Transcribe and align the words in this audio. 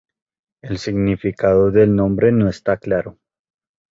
El 0.63 0.79
significado 0.79 1.69
del 1.69 1.95
nombre 1.95 2.31
no 2.31 2.49
está 2.49 2.77
claro. 2.77 3.19